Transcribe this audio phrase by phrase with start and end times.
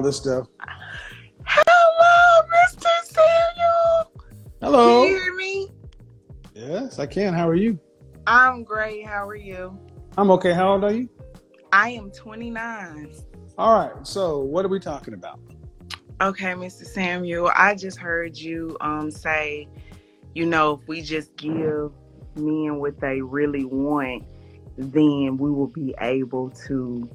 [0.00, 0.46] all this stuff.
[1.44, 2.88] Hello, Mr.
[3.04, 4.06] Samuels.
[4.62, 5.02] Hello.
[5.04, 5.68] Can you hear me?
[6.54, 7.34] Yes, I can.
[7.34, 7.78] How are you?
[8.26, 9.06] I'm great.
[9.06, 9.78] How are you?
[10.16, 10.54] I'm okay.
[10.54, 11.08] How old are you?
[11.72, 13.12] I am 29.
[13.58, 14.06] All right.
[14.06, 15.38] So, what are we talking about?
[16.22, 16.86] Okay, Mr.
[16.86, 19.68] Samuels, I just heard you um say,
[20.34, 21.92] you know, if we just give
[22.36, 24.24] men what they really want,
[24.78, 27.08] then we will be able to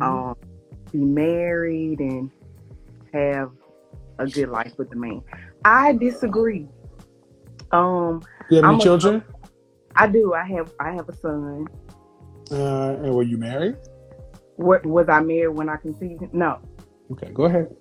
[0.00, 0.36] um
[0.92, 2.30] be married and
[3.12, 3.50] have
[4.18, 5.22] a good life with the man.
[5.64, 6.68] I disagree.
[7.72, 9.22] Um, You have any I'm a- children?
[9.96, 10.32] I do.
[10.34, 11.66] I have I have a son.
[12.50, 13.76] Uh, and were you married?
[14.56, 16.30] What was I married when I conceived him?
[16.32, 16.58] No.
[17.12, 17.74] Okay, go ahead.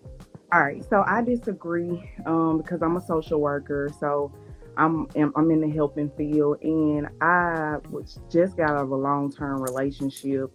[0.53, 4.31] All right, so I disagree um, because I'm a social worker, so
[4.77, 9.31] I'm I'm in the helping field, and I was just got out of a long
[9.31, 10.51] term relationship,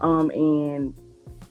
[0.00, 0.94] um, and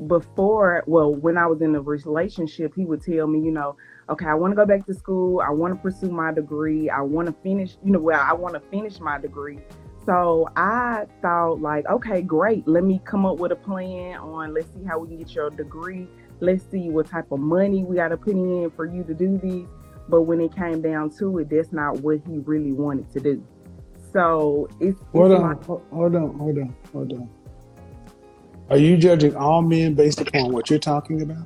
[0.08, 3.76] before, well, when I was in a relationship, he would tell me, you know,
[4.10, 7.02] okay, I want to go back to school, I want to pursue my degree, I
[7.02, 9.60] want to finish, you know, well, I want to finish my degree.
[10.06, 14.68] So I thought, like, okay, great, let me come up with a plan on, let's
[14.74, 16.08] see how we can get your degree
[16.44, 19.38] let's see what type of money we got to put in for you to do
[19.38, 19.68] this.
[20.10, 23.44] But when it came down to it, that's not what he really wanted to do.
[24.12, 25.42] So it's, it's Hold on.
[25.42, 25.82] like, Hold
[26.16, 26.38] on.
[26.38, 26.76] Hold on.
[26.92, 27.30] Hold on.
[28.70, 31.46] Are you judging all men based upon what you're talking about?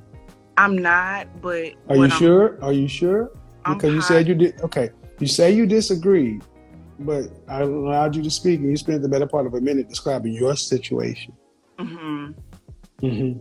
[0.58, 2.58] I'm not, but Are you I'm- sure?
[2.64, 3.32] Are you sure?
[3.66, 4.62] I'm Because you said you did.
[4.62, 4.90] Okay.
[5.20, 6.44] You say you disagreed,
[7.00, 9.90] but I allowed you to speak, and you spent the better part of a minute
[9.90, 11.34] describing your situation.
[11.80, 12.34] Mhm.
[13.02, 13.40] Mm-hmm.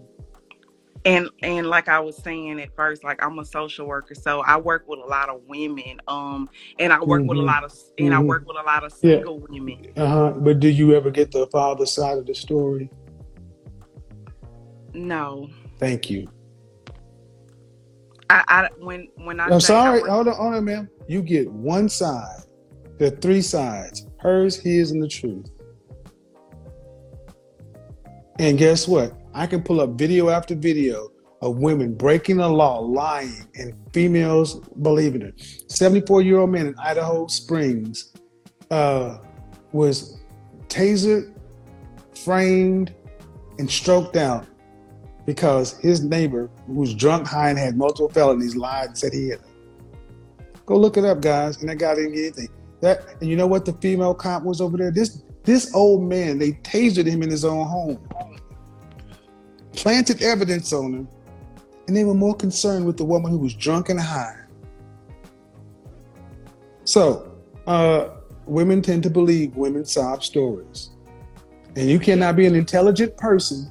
[1.04, 4.56] And and like I was saying at first, like I'm a social worker, so I
[4.56, 6.48] work with a lot of women, um,
[6.80, 7.46] and I work with a Mhm.
[7.46, 8.26] lot of and I Mhm.
[8.26, 9.16] work with a lot of Yeah.
[9.18, 9.86] single women.
[9.96, 10.32] Uh huh.
[10.36, 12.90] But do you ever get the father side of the story?
[14.96, 16.26] No, Thank you.
[18.30, 20.00] I, I when when I I'm I sorry.
[20.00, 20.88] work- Hold on, hold on, ma'am.
[21.06, 22.40] You get one side.
[22.98, 25.50] There are three sides: hers, his, and the truth.
[28.38, 29.12] And guess what?
[29.34, 31.10] I can pull up video after video
[31.42, 35.34] of women breaking the law, lying, and females believing it.
[35.68, 38.12] 74 year old man in Idaho Springs
[38.70, 39.18] uh,
[39.72, 40.18] was
[40.68, 41.34] tasered,
[42.16, 42.94] framed,
[43.58, 44.46] and stroked out
[45.26, 49.28] because his neighbor, who was drunk, high, and had multiple felonies, lied and said he
[49.28, 49.40] had.
[50.64, 51.60] Go look it up, guys.
[51.60, 52.48] And that guy didn't get anything.
[52.80, 54.90] That and you know what the female cop was over there?
[54.90, 57.98] This this old man, they tasered him in his own home,
[59.72, 61.08] planted evidence on him,
[61.86, 64.36] and they were more concerned with the woman who was drunk and high.
[66.84, 67.32] So,
[67.66, 68.10] uh,
[68.44, 70.90] women tend to believe women's sob stories,
[71.74, 73.70] and you cannot be an intelligent person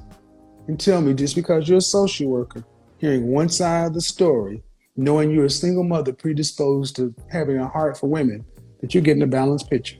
[0.68, 2.64] and tell me just because you're a social worker,
[2.98, 4.62] hearing one side of the story,
[4.96, 8.44] knowing you're a single mother predisposed to having a heart for women,
[8.80, 9.96] that you're getting a balanced picture.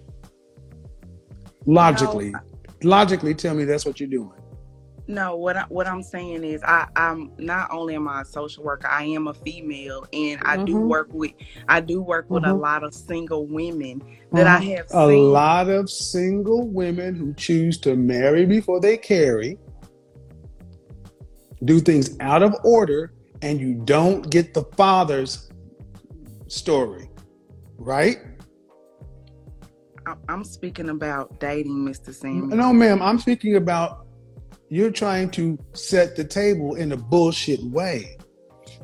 [1.66, 2.32] Logically,
[2.82, 4.30] logically, tell me that's what you're doing.
[5.08, 8.64] No, what I, what I'm saying is, I I'm not only am I a social
[8.64, 10.88] worker, I am a female, and I do Mhm.
[10.88, 11.32] work with
[11.68, 12.60] I do work with a Mhm.
[12.60, 14.02] lot of single women
[14.32, 15.32] that I have A seen.
[15.32, 19.58] lot of single women who choose to marry before they carry,
[21.64, 23.12] do things out of order,
[23.42, 25.50] and you don't get the father's
[26.48, 27.08] story,
[27.78, 28.18] right?
[30.06, 32.14] I- I'm speaking about dating, Mr.
[32.14, 32.48] Sam.
[32.48, 34.06] No, ma'am, I'm speaking about
[34.68, 38.16] you're trying to set the table in a bullshit way.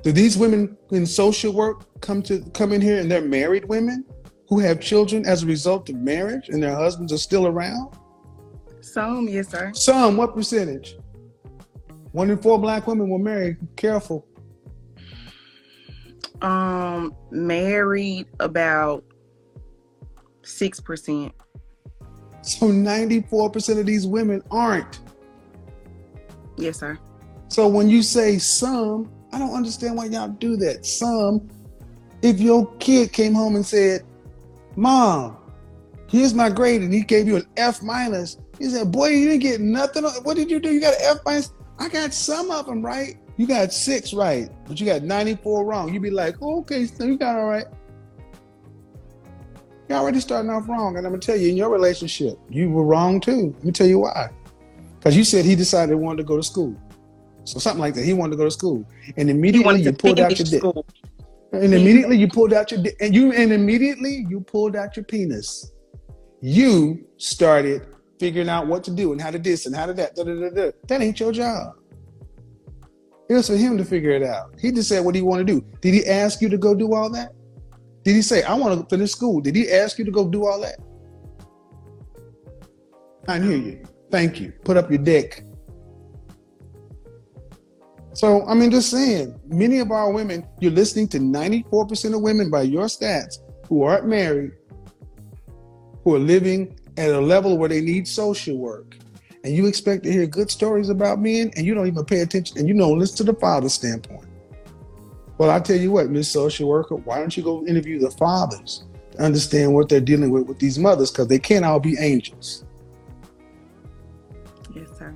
[0.02, 4.04] Do these women in social work come to come in here and they're married women
[4.48, 7.94] who have children as a result of marriage and their husbands are still around?
[8.80, 9.70] Some, yes, sir.
[9.74, 10.96] Some, what percentage?
[12.12, 13.56] One in four black women were married.
[13.76, 14.26] Careful.
[16.40, 19.04] Um, married about
[20.42, 21.32] six percent.
[22.42, 24.98] So 94% of these women aren't.
[26.56, 26.98] Yes, sir.
[27.48, 30.84] So when you say some, I don't understand why y'all do that.
[30.84, 31.48] Some,
[32.20, 34.02] if your kid came home and said,
[34.74, 35.36] Mom,
[36.08, 39.42] here's my grade, and he gave you an F minus, he said, Boy, you didn't
[39.42, 40.04] get nothing.
[40.04, 40.72] What did you do?
[40.72, 41.52] You got an F minus?
[41.82, 43.16] I got some of them right.
[43.36, 45.92] You got six right, but you got 94 wrong.
[45.92, 47.64] You'd be like, oh, okay, so you got all right.
[49.88, 50.96] You're already starting off wrong.
[50.96, 53.52] And I'm going to tell you, in your relationship, you were wrong too.
[53.56, 54.30] Let me tell you why.
[54.96, 56.80] Because you said he decided he wanted to go to school.
[57.42, 58.04] So something like that.
[58.04, 58.88] He wanted to go to school.
[59.16, 60.60] And immediately you pulled out your dick.
[60.60, 60.86] school.
[61.50, 62.94] And immediately you pulled out your dick.
[63.00, 65.72] And you and immediately you pulled out your penis.
[66.40, 67.91] You started
[68.22, 70.14] figuring out what to do and how to this and how to that.
[70.14, 70.70] Da, da, da.
[70.86, 71.74] That ain't your job.
[73.28, 74.54] It was for him to figure it out.
[74.60, 75.66] He just said what he wanted to do.
[75.80, 77.32] Did he ask you to go do all that?
[78.04, 79.40] Did he say, I want to finish school?
[79.40, 80.78] Did he ask you to go do all that?
[83.26, 83.82] I hear you.
[84.12, 84.52] Thank you.
[84.64, 85.44] Put up your dick.
[88.12, 92.50] So, I mean, just saying, many of our women, you're listening to 94% of women
[92.50, 93.38] by your stats
[93.68, 94.52] who aren't married,
[96.04, 98.96] who are living at a level where they need social work.
[99.44, 102.58] And you expect to hear good stories about men and you don't even pay attention
[102.58, 104.26] and you don't listen to the father's standpoint.
[105.38, 108.84] Well, I tell you what, Miss Social Worker, why don't you go interview the fathers
[109.12, 112.64] to understand what they're dealing with with these mothers because they can't all be angels.
[114.74, 115.14] Yes, sir.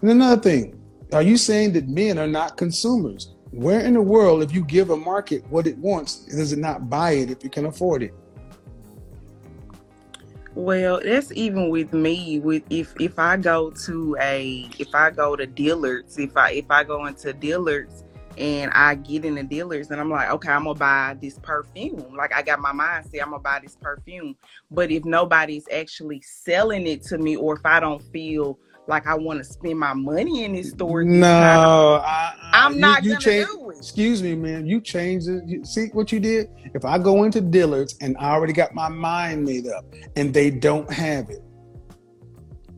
[0.00, 0.80] And another thing,
[1.12, 3.34] are you saying that men are not consumers?
[3.50, 6.88] Where in the world, if you give a market what it wants, does it not
[6.88, 8.14] buy it if you can afford it?
[10.58, 12.40] Well, that's even with me.
[12.40, 16.68] With if if I go to a if I go to Dillard's, if I if
[16.68, 18.02] I go into Dillard's
[18.36, 22.12] and I get in the Dillard's and I'm like, okay, I'm gonna buy this perfume.
[22.16, 24.34] Like I got my mind set, I'm gonna buy this perfume.
[24.68, 28.58] But if nobody's actually selling it to me, or if I don't feel
[28.88, 31.04] like I want to spend my money in this store.
[31.04, 33.76] No, I, am not you, change, do it.
[33.76, 34.66] Excuse me, man.
[34.66, 35.44] You changed it.
[35.46, 36.48] You, see what you did?
[36.74, 39.84] If I go into Dillard's and I already got my mind made up,
[40.16, 41.42] and they don't have it,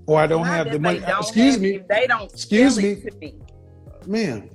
[0.07, 1.01] or I don't not have the money.
[1.07, 1.77] Excuse me.
[1.77, 2.31] It, they don't.
[2.31, 3.35] Excuse me, me.
[4.07, 4.51] man.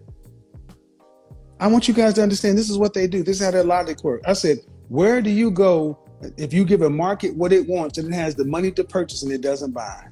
[1.58, 3.24] I want you guys to understand this is what they do.
[3.24, 4.25] This is how their logic works.
[4.28, 4.58] I said,
[4.90, 5.98] where do you go
[6.38, 9.24] if you give a market what it wants and it has the money to purchase
[9.24, 10.10] and it doesn't buy?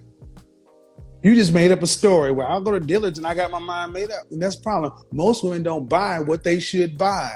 [1.24, 3.60] You just made up a story where I'll go to Dillard's and I got my
[3.60, 4.30] mind made up.
[4.30, 4.92] And that's the problem.
[5.14, 7.31] Most women don't buy what they should buy.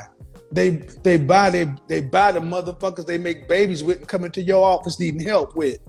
[0.51, 0.71] They
[1.03, 4.63] they buy they they buy the motherfuckers they make babies with and come into your
[4.63, 5.79] office needing help with.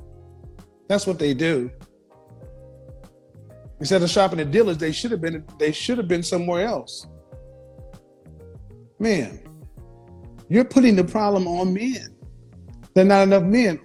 [0.89, 1.71] That's what they do.
[3.81, 7.07] Instead of shopping at Dillard's, they should have been they should have been somewhere else.
[9.01, 9.41] Man,
[10.49, 12.17] you're putting the problem on men.
[12.95, 13.81] There are not enough men.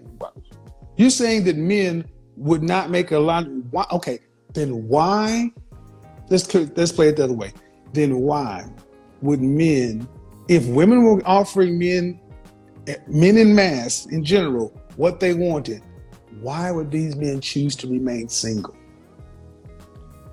[0.98, 2.06] You're saying that men
[2.44, 3.48] would not make a lot.
[3.72, 4.20] Why, okay,
[4.54, 5.52] then why?
[6.30, 7.54] Let's let's play it the other way.
[7.94, 8.66] Then why
[9.22, 10.08] would men,
[10.48, 12.20] if women were offering men,
[13.08, 15.82] men in mass in general, what they wanted,
[16.42, 18.76] why would these men choose to remain single?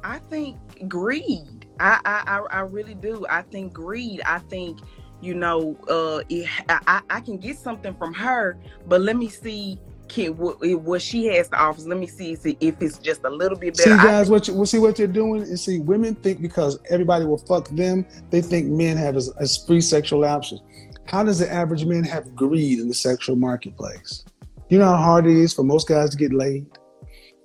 [0.02, 0.56] I think
[0.88, 1.66] greed.
[1.78, 3.24] I I I really do.
[3.30, 4.20] I think greed.
[4.26, 4.80] I think
[5.20, 9.78] you know, uh, it, I I can get something from her, but let me see
[10.10, 11.80] can what, what she has to offer.
[11.82, 13.96] Let me see, see if it's just a little bit better.
[13.96, 17.38] See, guys, what you see what you're doing is see women think because everybody will
[17.38, 20.60] fuck them, they think men have as, as free sexual options.
[21.06, 24.24] How does the average man have greed in the sexual marketplace?
[24.68, 26.66] You know how hard it is for most guys to get laid.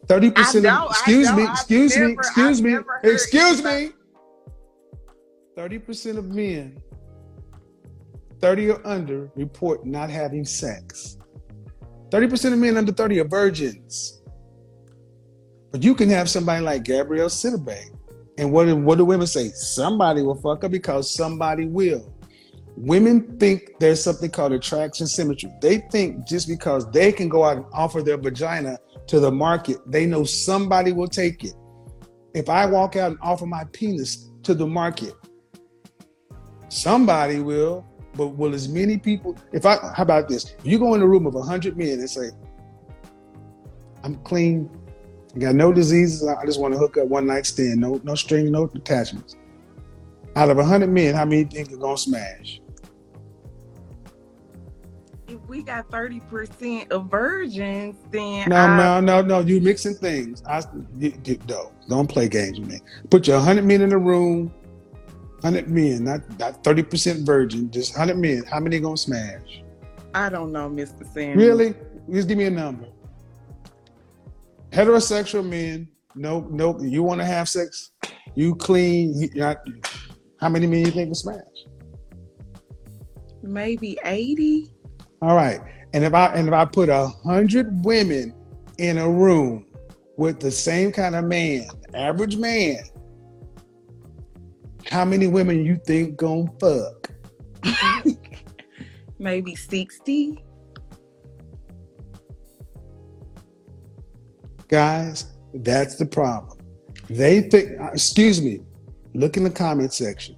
[0.07, 0.65] Thirty percent.
[0.89, 1.43] Excuse me.
[1.43, 2.11] Excuse me.
[2.13, 2.77] Excuse me.
[3.03, 3.91] Excuse me.
[5.55, 6.81] Thirty percent of men,
[8.41, 11.17] thirty or under, report not having sex.
[12.15, 14.21] 30% of men under 30 are virgins.
[15.69, 17.77] But you can have somebody like Gabrielle Sidibe.
[18.37, 19.49] And what, what do women say?
[19.49, 22.13] Somebody will fuck her because somebody will.
[22.77, 25.51] Women think there's something called attraction symmetry.
[25.61, 28.77] They think just because they can go out and offer their vagina
[29.07, 31.53] to the market, they know somebody will take it.
[32.33, 35.15] If I walk out and offer my penis to the market,
[36.69, 37.85] somebody will.
[38.15, 40.55] But will as many people, if I, how about this?
[40.59, 42.29] If you go in a room of 100 men and say,
[44.03, 44.69] I'm clean,
[45.35, 48.15] I got no diseases, I just want to hook up one night stand, no no
[48.15, 49.35] string, no attachments.
[50.35, 52.61] Out of 100 men, how many think are going to smash?
[55.27, 58.47] If we got 30% of virgins, then.
[58.49, 58.77] No, I...
[58.77, 59.39] no, no, no.
[59.39, 60.43] You mixing things.
[60.45, 60.61] I,
[60.97, 62.79] you, you, no, don't play games with me.
[63.09, 64.53] Put your 100 men in a room
[65.45, 68.43] 100 men, not, not 30% virgin, just 100 men.
[68.49, 69.61] How many gonna smash?
[70.11, 71.05] I don't know, Mr.
[71.13, 71.37] Sanders.
[71.37, 71.75] Really?
[72.11, 72.87] Just give me a number.
[74.71, 77.91] Heterosexual men, no, no, you want to have sex,
[78.33, 79.57] you clean, you, not,
[80.39, 81.37] how many men you think will smash?
[83.43, 84.71] Maybe 80.
[85.21, 85.59] All right.
[85.93, 88.33] And if I and if I put a hundred women
[88.79, 89.67] in a room
[90.17, 92.79] with the same kind of man, average man,
[94.89, 97.11] how many women you think gonna fuck?
[99.19, 100.43] Maybe 60.
[104.67, 106.57] Guys, that's the problem.
[107.09, 108.61] They think, uh, excuse me,
[109.13, 110.35] look in the comment section.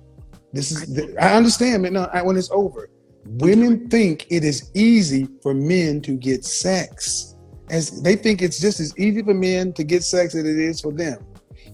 [0.53, 1.93] This is, I understand, man.
[1.93, 2.89] No, when it's over,
[3.25, 7.35] women think it is easy for men to get sex.
[7.69, 10.81] As they think it's just as easy for men to get sex as it is
[10.81, 11.25] for them.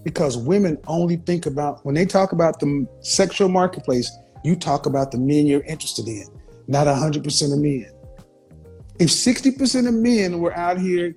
[0.04, 4.12] Because women only think about when they talk about the sexual marketplace,
[4.44, 6.26] you talk about the men you're interested in,
[6.68, 7.90] not 100% of men.
[9.00, 11.16] If 60% of men were out here,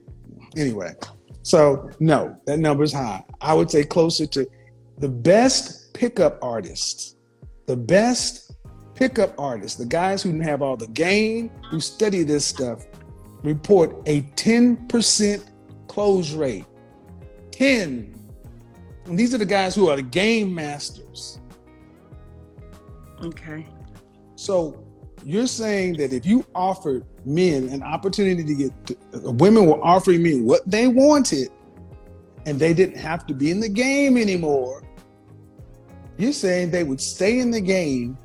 [0.57, 0.95] anyway,
[1.43, 3.25] so no, that number is high.
[3.41, 4.47] I would say closer to
[4.99, 7.17] the best pickup artists,
[7.67, 8.53] the best
[8.95, 12.87] pickup artists, the guys who have all the game, who study this stuff,
[13.43, 15.45] report a 10%
[15.87, 16.65] close rate.
[17.53, 18.15] 10.
[19.07, 21.41] And these are the guys who are the game masters.
[23.23, 23.67] Okay.
[24.35, 24.85] So
[25.25, 28.97] you're saying that if you offered men an opportunity to get, to,
[29.31, 31.49] women were offering men what they wanted,
[32.45, 34.83] and they didn't have to be in the game anymore.
[36.19, 38.17] You're saying they would stay in the game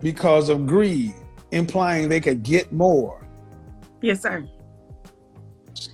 [0.00, 1.14] because of greed,
[1.52, 3.26] implying they could get more.
[4.02, 4.46] Yes, sir.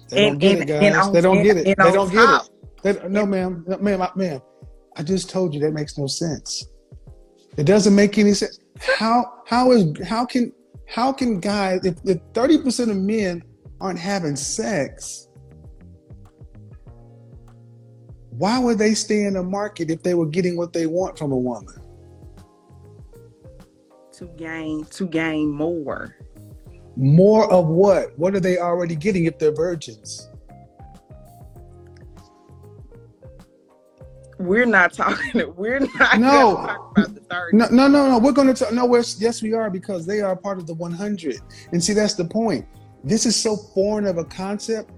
[0.09, 1.07] They don't get and- it, guys.
[1.07, 1.65] on- they don't get it.
[1.65, 2.47] They don't top-
[2.83, 3.65] They, no, ma'am.
[3.67, 4.41] No, ma'am, I- ma'am.
[4.97, 6.67] I just told you that makes no sense.
[7.57, 8.59] It doesn't make any sense.
[8.81, 10.53] How how is how can
[10.87, 13.43] how can guys if if thirty percent of men
[13.81, 15.29] aren't having sex,
[18.31, 21.33] why would they stay in the market if they were getting what they want from
[21.33, 21.75] a woman?
[24.13, 26.17] To gain to gain more.
[26.97, 28.19] More of what?
[28.19, 30.30] What are they already getting if they're virgins?
[34.41, 35.53] We're not talking.
[35.57, 36.57] We're not No.
[36.57, 37.53] talk about the third.
[37.53, 38.19] No, no, no, no.
[38.19, 38.73] We're going to talk.
[38.73, 38.87] no.
[38.87, 41.37] We're, yes, we are because they are part of the 100.
[41.73, 42.67] And see, that's the point.
[43.05, 44.91] This is so foreign of a concept.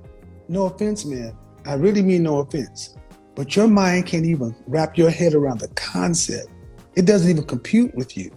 [0.49, 1.37] No offense, man.
[1.67, 2.97] I really mean no offense.
[3.35, 6.49] But your mind can't even wrap your head around the concept.
[6.95, 8.31] It doesn't even compute with you.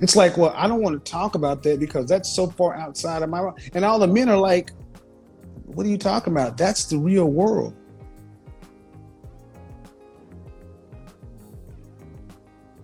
[0.00, 3.22] It's like, well, I don't want to talk about that because that's so far outside
[3.22, 3.50] of my.
[3.74, 4.70] And all the men are like,
[5.66, 6.56] "What are you talking about?
[6.56, 7.74] That's the real world."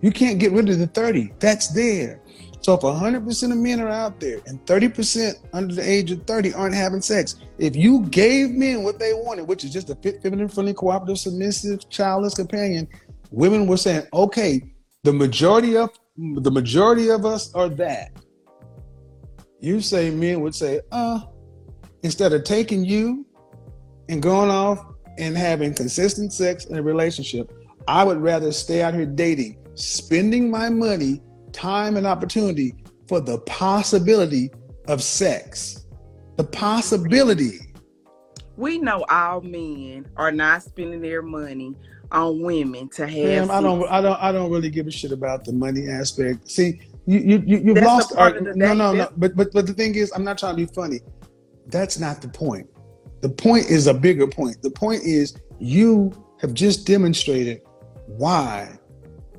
[0.01, 1.33] You can't get rid of the 30.
[1.39, 2.21] That's there.
[2.61, 6.53] So if 100% of men are out there and 30% under the age of 30
[6.53, 10.47] aren't having sex, if you gave men what they wanted, which is just a feminine,
[10.47, 12.87] friendly, cooperative, submissive, childless companion,
[13.31, 14.61] women were saying, okay,
[15.03, 18.11] the majority of the majority of us are that.
[19.59, 21.21] You say men would say, uh,
[22.03, 23.25] instead of taking you
[24.09, 24.85] and going off
[25.17, 27.51] and having consistent sex in a relationship,
[27.87, 32.75] I would rather stay out here dating, spending my money, time, and opportunity
[33.07, 34.51] for the possibility
[34.87, 35.85] of sex.
[36.37, 37.59] The possibility.
[38.57, 41.75] We know all men are not spending their money
[42.11, 43.47] on women to have.
[43.47, 43.87] Ma'am, I don't.
[43.89, 46.49] I don't, I don't really give a shit about the money aspect.
[46.49, 48.15] See, you, you, you you've That's lost.
[48.17, 49.09] Our, of no, no, no.
[49.17, 50.99] But, but, but the thing is, I'm not trying to be funny.
[51.67, 52.67] That's not the point.
[53.21, 54.61] The point is a bigger point.
[54.61, 56.11] The point is you
[56.41, 57.61] have just demonstrated
[58.07, 58.77] why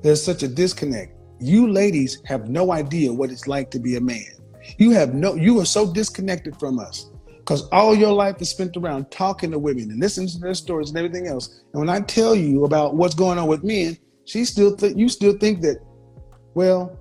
[0.03, 1.17] there's such a disconnect.
[1.41, 4.33] You ladies have no idea what it's like to be a man.
[4.79, 5.35] You have no.
[5.35, 9.59] You are so disconnected from us because all your life is spent around talking to
[9.59, 11.63] women and listening to their stories and everything else.
[11.73, 15.09] And when I tell you about what's going on with men, she still th- you
[15.09, 15.79] still think that,
[16.55, 16.97] well,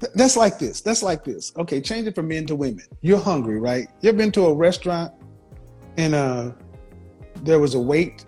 [0.00, 0.82] th- that's like this.
[0.82, 1.52] That's like this.
[1.56, 2.84] Okay, change it from men to women.
[3.00, 3.88] You're hungry, right?
[4.02, 5.14] You've been to a restaurant
[5.96, 6.52] and uh,
[7.42, 8.24] there was a wait,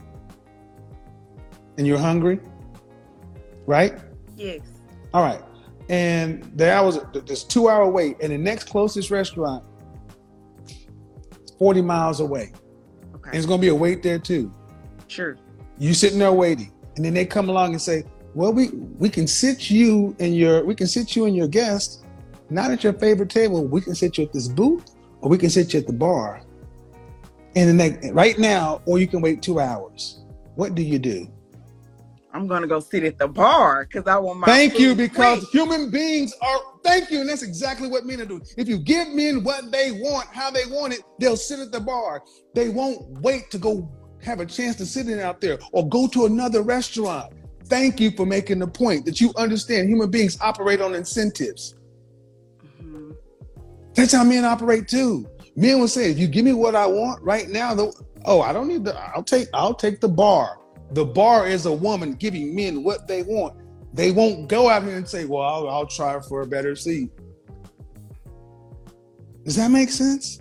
[1.79, 2.41] and you're hungry,
[3.67, 3.99] right?
[4.40, 4.61] Yes.
[5.12, 5.42] All right.
[5.90, 9.64] And there was this two hour wait, and the next closest restaurant
[10.66, 10.87] is
[11.59, 12.52] 40 miles away.
[12.52, 13.37] And Okay.
[13.37, 14.50] it's gonna be a wait there too.
[15.09, 15.37] Sure.
[15.78, 18.04] You sitting there waiting, and then they come along and say,
[18.35, 18.68] Well, we
[18.99, 22.04] we can sit you and your we can sit you and your guest,
[22.49, 23.64] not at your favorite table.
[23.64, 26.40] We can sit you at this booth, or we can sit you at the bar.
[27.56, 30.20] And then they, right now, or you can wait two hours.
[30.54, 31.26] What do you do?
[32.33, 34.47] I'm gonna go sit at the bar because I want my.
[34.47, 36.59] Thank you, because human beings are.
[36.83, 38.43] Thank you, and that's exactly what men are doing.
[38.57, 41.81] If you give men what they want, how they want it, they'll sit at the
[41.81, 42.23] bar.
[42.55, 43.91] They won't wait to go
[44.23, 47.33] have a chance to sit in out there or go to another restaurant.
[47.65, 51.75] Thank you for making the point that you understand human beings operate on incentives.
[52.83, 53.15] Mhm.
[53.95, 55.27] That's how men operate too.
[55.57, 57.93] Men will say, if you give me what I want right now, the,
[58.25, 60.59] oh, I don't need the, I'll take, I'll take the bar.
[60.92, 63.56] The bar is a woman giving men what they want.
[63.92, 67.11] They won't go out here and say, well, I'll, I'll try for a better seat.
[69.44, 70.40] Does that make sense?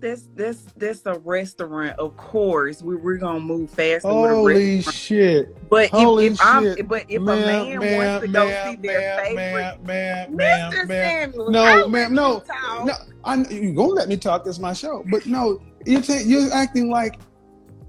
[0.00, 2.82] This this this a restaurant, of course.
[2.82, 4.04] We we're gonna move fast.
[4.04, 5.56] Holy shit.
[5.70, 6.86] But holy if, if I'm shit.
[6.86, 10.72] but if Ma'am, a man ma'am, wants to go ma'am, see their favorite ma'am, ma'am,
[10.72, 10.88] Mr.
[10.88, 11.32] ma'am.
[11.48, 12.84] No, ma'am, no, you.
[12.84, 12.92] No,
[13.24, 14.44] I, you're gonna let me talk.
[14.44, 15.02] This is my show.
[15.10, 17.18] But no, you're ta- you're acting like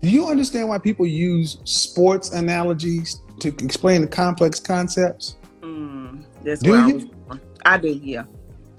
[0.02, 5.38] Do you understand why people use sports analogies to explain the complex concepts?
[5.62, 7.12] Mm, that's Do where I you?
[7.28, 7.40] was.
[7.66, 8.24] I do, yeah.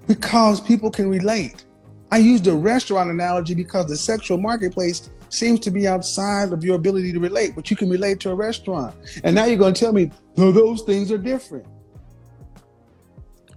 [0.06, 1.64] Because people can relate.
[2.12, 6.76] I used the restaurant analogy because the sexual marketplace seems to be outside of your
[6.76, 8.94] ability to relate, but you can relate to a restaurant.
[9.24, 11.66] And now you're going to tell me, no, those things are different.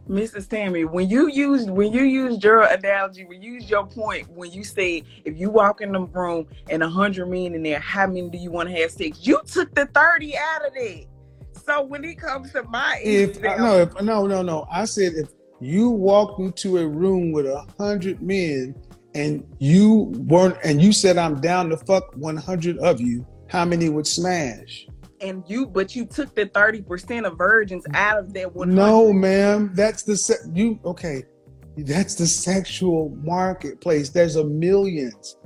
[0.10, 0.50] Mrs.
[0.50, 4.52] Tammy, when you used when you used your analogy, when you used your point, when
[4.52, 8.08] you say if you walk in the room and a hundred men in there, how
[8.08, 9.20] many do you want to have sex?
[9.22, 11.08] You took the 30 out of it.
[11.64, 14.66] So when it comes to my If example- no, if, no, no, no.
[14.72, 15.30] I said if
[15.62, 18.74] you walked into a room with a hundred men
[19.14, 23.90] and you weren't, and you said I'm down to fuck 100 of you, how many
[23.90, 24.88] would smash?
[25.22, 28.74] And you but you took the 30% of virgins out of that one.
[28.74, 29.72] No, ma'am.
[29.74, 31.24] That's the se- you okay.
[31.78, 34.10] That's the sexual marketplace.
[34.10, 35.38] There's a millions.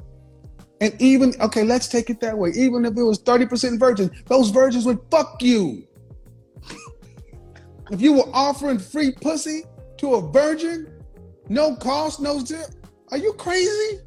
[0.82, 2.52] And even okay, let's take it that way.
[2.56, 5.88] Even if it was 30% virgins, those virgins would fuck you.
[7.92, 9.64] if you were offering free pussy
[9.98, 10.94] to a virgin,
[11.50, 12.68] no cost, no zip.
[13.12, 14.00] Are you crazy?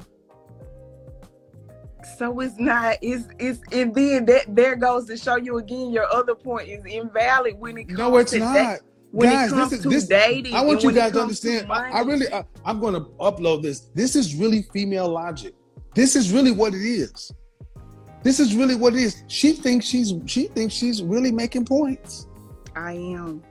[2.17, 6.11] So it's not, it's it's and then that there goes to show you again your
[6.13, 8.53] other point is invalid when it comes No, it's to not.
[8.55, 8.77] da-
[9.11, 10.07] when Guys, it comes this is to this.
[10.07, 10.53] dating.
[10.55, 11.71] I want you guys to understand.
[11.71, 13.89] I, I really, I, I'm going to upload this.
[13.95, 15.53] This is really female logic.
[15.95, 17.31] This is really what it is.
[18.23, 19.23] This is really what it is.
[19.27, 22.27] She thinks she's she thinks she's really making points.
[22.75, 23.41] I am.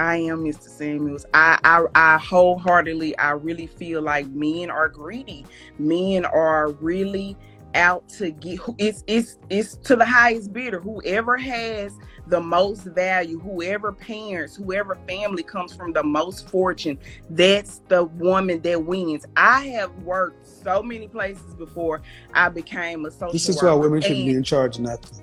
[0.00, 0.66] I am Mr.
[0.66, 1.26] Samuels.
[1.34, 5.44] I, I I wholeheartedly I really feel like men are greedy.
[5.78, 7.36] Men are really
[7.74, 10.80] out to get it's it's it's to the highest bidder.
[10.80, 17.82] Whoever has the most value, whoever parents, whoever family comes from the most fortune, that's
[17.88, 19.26] the woman that wins.
[19.36, 22.00] I have worked so many places before
[22.32, 25.22] I became a social This is why women shouldn't be in charge of nothing.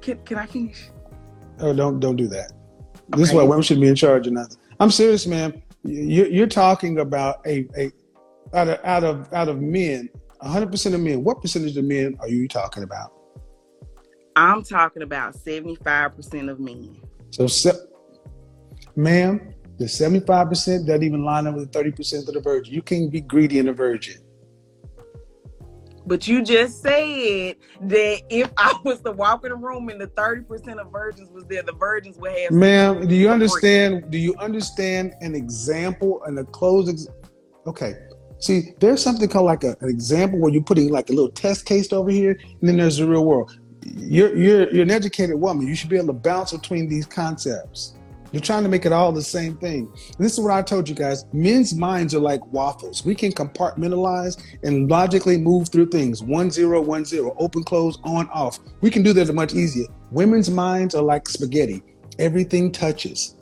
[0.00, 0.88] can, can I finish?
[1.58, 2.52] Oh, don't don't do that.
[3.10, 4.58] This is why women shouldn't be in charge of nothing.
[4.80, 5.62] I'm serious, man.
[5.84, 7.92] You're, you're talking about a a
[8.54, 10.08] out of out of out of men,
[10.40, 11.22] 100 percent of men.
[11.22, 13.12] What percentage of men are you talking about?
[14.36, 17.00] I'm talking about 75% of men.
[17.30, 17.78] So, se-
[18.96, 22.74] ma'am, the 75% doesn't even line up with the 30% of the virgin.
[22.74, 24.23] You can't be greedy in a virgin.
[26.06, 30.08] But you just said that if I was to walk in a room and the
[30.08, 34.10] 30% of virgins was there, the virgins would have Ma'am, do you understand?
[34.10, 36.90] Do you understand an example and a closed?
[36.90, 37.08] Ex-
[37.66, 37.94] okay.
[38.38, 41.64] See, there's something called like a, an example where you're putting like a little test
[41.64, 43.58] case over here, and then there's the real world.
[43.82, 45.66] You're you're you're an educated woman.
[45.66, 47.94] You should be able to bounce between these concepts.
[48.34, 49.86] You're trying to make it all the same thing.
[49.86, 51.24] And this is what I told you guys.
[51.32, 53.06] Men's minds are like waffles.
[53.06, 56.20] We can compartmentalize and logically move through things.
[56.20, 58.58] One zero, one zero, open, close, on, off.
[58.80, 59.86] We can do that much easier.
[60.10, 61.80] Women's minds are like spaghetti.
[62.18, 63.36] Everything touches.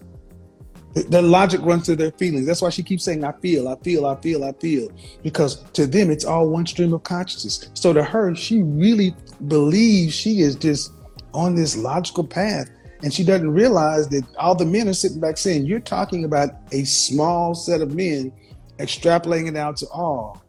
[0.93, 2.47] The, the logic runs through their feelings.
[2.47, 4.91] That's why she keeps saying, I feel, I feel, I feel, I feel.
[5.23, 7.71] Because to them, it's all one stream of consciousness.
[7.73, 9.17] So to her, she really
[9.49, 10.93] believes she is just
[11.33, 12.69] on this logical path.
[13.03, 16.51] And she doesn't realize that all the men are sitting back saying, You're talking about
[16.71, 18.33] a small set of men
[18.79, 20.43] extrapolating it out to all.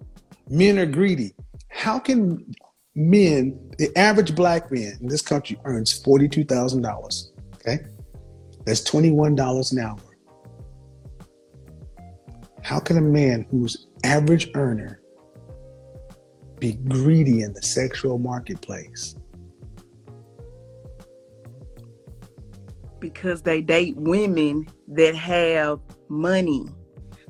[0.49, 1.33] Men are greedy.
[1.69, 2.53] How can
[2.95, 7.31] men, the average black man in this country earns $42,000?
[7.55, 7.79] Okay.
[8.65, 9.97] That's $21 an hour.
[12.61, 15.01] How can a man who's average earner
[16.59, 19.15] be greedy in the sexual marketplace?
[23.03, 26.65] Because they date women that have money.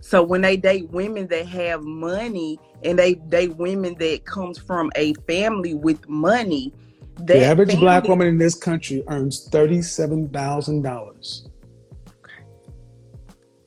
[0.01, 4.91] So when they date women that have money and they date women that comes from
[4.95, 6.71] a family with money,
[7.17, 11.49] The average black woman in this country earns $37,000.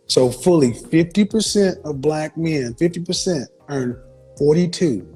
[0.07, 4.01] So fully 50% of black men, 50% earn
[4.38, 5.16] 42.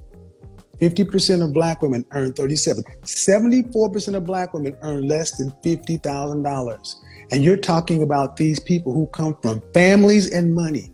[0.81, 2.83] 50% of black women earn 37.
[3.03, 6.95] 74% of black women earn less than $50,000.
[7.33, 10.93] And you're talking about these people who come from families and money.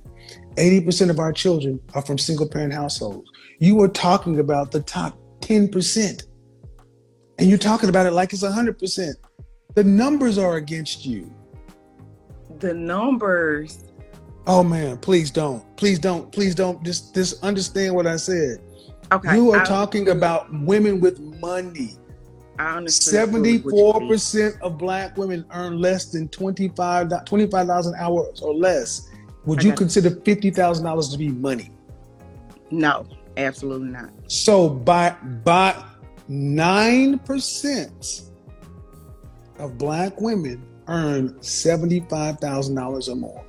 [0.56, 3.30] 80% of our children are from single parent households.
[3.58, 6.24] You are talking about the top 10%.
[7.38, 9.14] And you're talking about it like it's 100%.
[9.74, 11.32] The numbers are against you.
[12.58, 13.84] the numbers
[14.46, 15.64] Oh man, please don't.
[15.76, 16.30] Please don't.
[16.30, 16.82] Please don't.
[16.84, 18.60] Just just understand what I said.
[19.12, 21.96] Okay you are I talking about women with money.
[22.58, 26.74] I Seventy-four percent of black women earn less than $25
[27.26, 29.08] $25,000 an hour or less.
[29.44, 31.70] Would you consider fifty thousand dollars to be money?
[32.70, 35.10] no absolutely not So by
[35.44, 35.84] by
[36.28, 38.30] 9%
[39.58, 43.44] of black women earn $75,000 or more.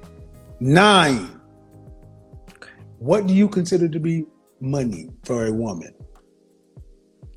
[0.59, 1.39] Nine.
[2.99, 4.25] What do you consider to be
[4.59, 5.93] money for a woman?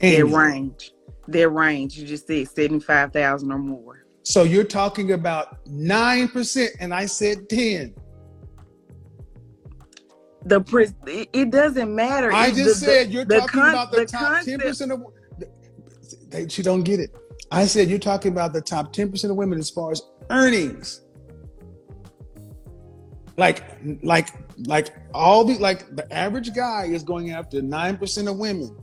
[0.01, 0.93] Their range.
[1.29, 1.97] Their range.
[1.99, 4.07] You just said seventy-five thousand or more.
[4.23, 7.95] So you're talking about 9%, and I said 10.
[10.45, 12.31] The pres- it, doesn't matter.
[12.33, 15.03] I just the- said you're talking con- about the, the top concept- 10% of
[16.31, 17.11] they, she don't get it.
[17.51, 21.01] I said you're talking about the top 10% of women as far as earnings.
[23.37, 23.65] Like
[24.03, 24.29] like
[24.67, 28.77] like all the like the average guy is going after 9% of women.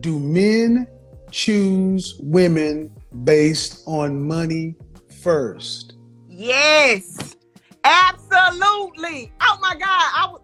[0.00, 0.86] Do men
[1.30, 2.90] choose women
[3.24, 4.76] based on money
[5.22, 5.94] first?
[6.28, 7.36] Yes,
[7.84, 9.32] absolutely.
[9.40, 10.40] Oh my God, I was.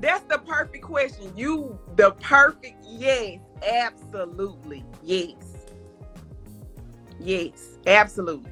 [0.00, 1.32] That's the perfect question.
[1.36, 5.36] You the perfect yes, absolutely yes,
[7.20, 8.50] yes, absolutely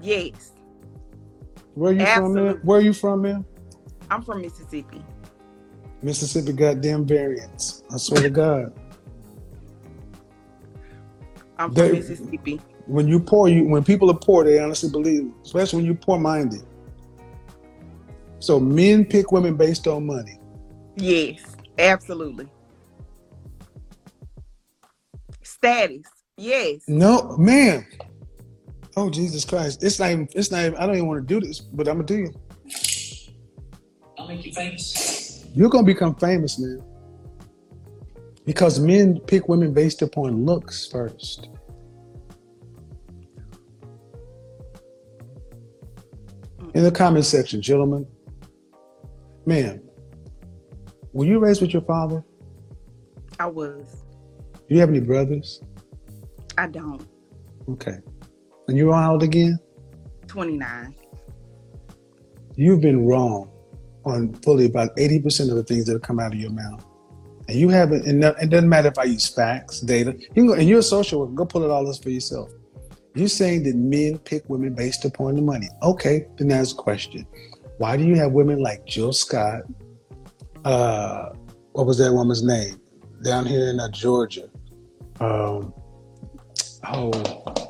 [0.00, 0.52] yes.
[1.78, 2.46] Where you from, man?
[2.46, 2.60] Absolutely.
[2.62, 3.44] Where you from, man?
[4.10, 5.04] I'm from Mississippi.
[6.02, 7.84] Mississippi goddamn variants.
[7.92, 8.72] I swear to God.
[11.56, 12.60] I'm from Mississippi.
[12.86, 16.18] when you poor, you when people are poor, they honestly believe, especially when you're poor
[16.18, 16.64] minded.
[18.40, 20.40] So men pick women based on money.
[20.96, 21.44] Yes,
[21.78, 22.48] absolutely.
[25.42, 26.02] Status.
[26.36, 26.80] Yes.
[26.88, 27.86] No, man.
[29.00, 29.84] Oh Jesus Christ!
[29.84, 30.28] It's not even.
[30.34, 30.64] It's not.
[30.64, 32.34] Even, I don't even want to do this, but I'm gonna do you.
[34.18, 35.46] I'll make you famous.
[35.54, 36.82] You're gonna become famous, man.
[38.44, 41.48] Because men pick women based upon looks first.
[46.74, 48.04] In the comment section, gentlemen,
[49.46, 49.80] ma'am,
[51.12, 52.24] were you raised with your father?
[53.38, 54.02] I was.
[54.68, 55.62] Do you have any brothers?
[56.56, 57.06] I don't.
[57.68, 57.98] Okay.
[58.68, 59.58] And you're how old again?
[60.26, 60.94] 29.
[62.54, 63.50] You've been wrong
[64.04, 66.84] on fully about 80% of the things that have come out of your mouth.
[67.48, 70.14] And you haven't, and it doesn't matter if I use facts, data.
[70.18, 72.50] You can go, and you're a social worker, go pull it all this for yourself.
[73.14, 75.68] You're saying that men pick women based upon the money.
[75.82, 77.26] Okay, then that's a question.
[77.78, 79.62] Why do you have women like Jill Scott?
[80.64, 81.30] Uh,
[81.72, 82.78] what was that woman's name?
[83.24, 84.50] Down here in uh, Georgia.
[85.20, 85.72] Um,
[86.86, 87.67] oh,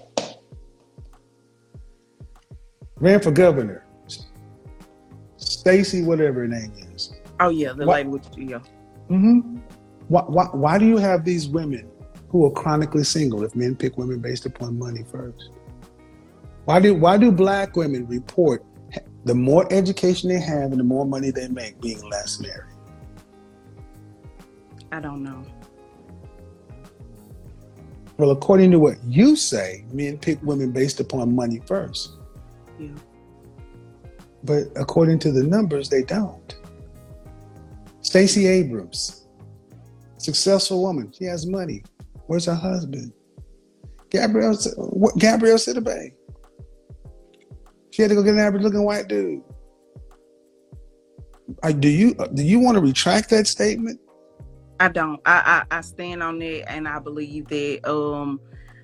[3.01, 3.85] ran for governor.
[5.37, 7.13] Stacey, whatever her name is.
[7.41, 8.49] Oh yeah, the What- lady with you.
[8.51, 8.59] Yeah.
[9.11, 9.59] Mm-hmm.
[10.09, 11.89] Why, why, why do you have these women
[12.29, 15.51] who are chronically single if men pick women based upon money first?
[16.65, 18.65] Why do why do black women report
[19.25, 22.75] the more education they have and the more money they make being less married?
[24.93, 25.43] I don't know.
[28.17, 32.15] Well, according to what you say, men pick women based upon money first.
[32.79, 32.88] Yeah.
[34.45, 36.57] But according to the numbers, they don't.
[38.01, 39.27] Stacey Abrams,
[40.19, 41.83] successful woman, she has money.
[42.27, 43.12] Where's her husband?
[44.11, 46.12] Gabrielle, what, Gabrielle Sidibe.
[47.91, 49.43] She had to go get an average-looking white dude.
[51.62, 53.99] Uh, do you do you want to retract that statement?
[54.79, 55.21] I don't.
[55.27, 57.91] I, I I stand on that, and I believe that.
[57.91, 58.41] Um,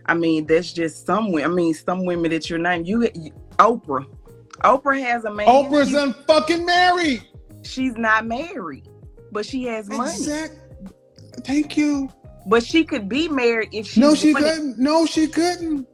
[0.07, 1.35] I mean, that's just some.
[1.37, 2.87] I mean, some women that you're naming.
[2.87, 4.07] You, you Oprah.
[4.63, 5.47] Oprah has a man.
[5.47, 7.23] Oprah's She's, unfucking married.
[7.63, 8.89] she's not married,
[9.33, 10.11] but she has money.
[10.11, 10.55] Exact.
[11.45, 12.09] Thank you.
[12.47, 14.01] But she could be married if she.
[14.01, 14.49] No, she wanted.
[14.49, 14.79] couldn't.
[14.79, 15.89] No, she couldn't.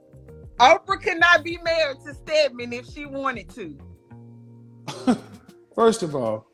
[0.59, 3.79] Oprah could not be married to Stedman if she wanted to.
[5.75, 6.47] First of all,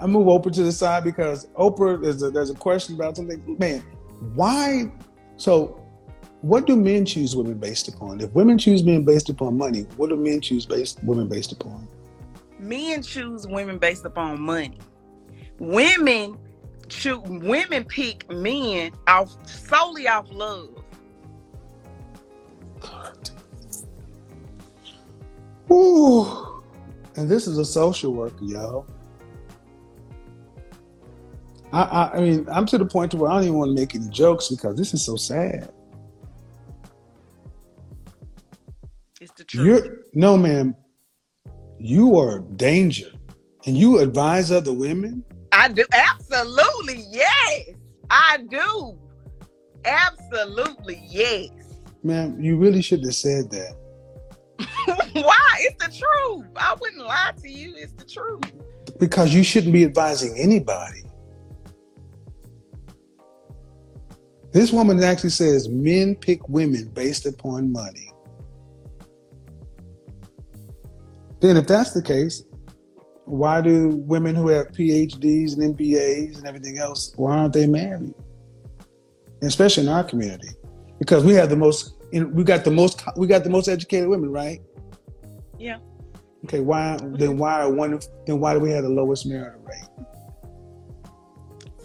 [0.00, 3.56] I move Oprah to the side because Oprah there's a there's a question about something.
[3.58, 3.80] Man,
[4.34, 4.90] why?
[5.36, 5.83] So,
[6.44, 8.20] what do men choose women based upon?
[8.20, 11.88] If women choose men based upon money, what do men choose based women based upon?
[12.58, 14.78] Men choose women based upon money.
[15.58, 16.36] Women
[16.90, 17.22] choose.
[17.24, 20.84] Women pick men off solely off love.
[22.80, 23.30] God.
[25.72, 26.62] Ooh.
[27.16, 28.86] And this is a social worker, y'all.
[31.72, 33.74] I, I, I mean, I'm to the point to where I don't even want to
[33.74, 35.72] make any jokes because this is so sad.
[39.44, 39.84] It's the truth.
[39.84, 40.74] You're no, ma'am.
[41.78, 43.10] You are danger,
[43.66, 45.24] and you advise other women.
[45.52, 45.84] I do.
[45.92, 47.04] Absolutely.
[47.10, 47.70] Yes.
[48.10, 48.98] I do.
[49.84, 51.02] Absolutely.
[51.08, 51.50] Yes.
[52.02, 53.76] Ma'am, you really shouldn't have said that.
[55.12, 55.56] Why?
[55.60, 56.46] It's the truth.
[56.56, 57.74] I wouldn't lie to you.
[57.76, 58.52] It's the truth.
[58.98, 61.02] Because you shouldn't be advising anybody.
[64.52, 68.13] This woman actually says men pick women based upon money.
[71.44, 72.42] Then, if that's the case,
[73.26, 78.14] why do women who have PhDs and MBAs and everything else, why aren't they married?
[79.42, 80.48] Especially in our community,
[80.98, 84.32] because we have the most, we got the most, we got the most educated women,
[84.32, 84.62] right?
[85.58, 85.80] Yeah.
[86.46, 86.60] Okay.
[86.60, 87.36] Why then?
[87.36, 88.00] Why are one?
[88.26, 89.84] Then why do we have the lowest marital rate?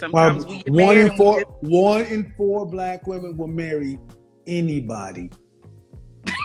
[0.09, 3.99] Why Sometimes we one in four, one in four black women will marry
[4.47, 5.29] anybody.